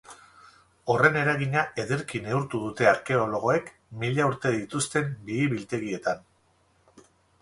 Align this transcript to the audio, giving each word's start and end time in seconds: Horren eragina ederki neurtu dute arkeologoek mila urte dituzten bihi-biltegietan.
Horren 0.93 1.17
eragina 1.23 1.65
ederki 1.83 2.21
neurtu 2.29 2.61
dute 2.63 2.87
arkeologoek 2.93 3.69
mila 4.05 4.27
urte 4.31 4.55
dituzten 4.57 5.13
bihi-biltegietan. 5.29 6.25